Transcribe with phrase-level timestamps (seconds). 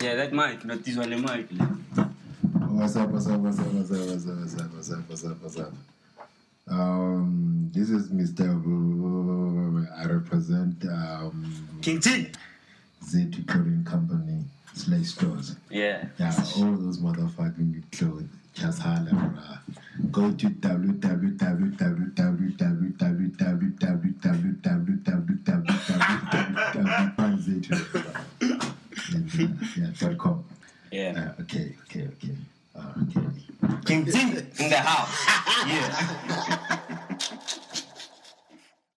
[0.00, 1.46] Yeah, that mic, not this one, the mic.
[2.70, 5.24] What's up, what's up, what's up, what's up, what's up, what's up, what's up, what's
[5.24, 5.72] up, what's up?
[6.70, 8.48] Um, this is Mr.
[9.98, 12.28] I represent um, King T.
[13.04, 15.56] Z Clothing Company slash stores.
[15.68, 16.06] Yeah.
[16.18, 18.24] Yeah, all those motherfucking clothes.
[18.54, 19.58] Just holla, bruh.
[20.10, 21.30] Go to www.z.com.
[30.92, 31.34] Yeah.
[31.38, 32.34] Uh, okay, okay, okay.
[32.74, 33.26] Uh, okay.
[33.86, 35.26] King in the house.
[35.66, 36.56] Yeah.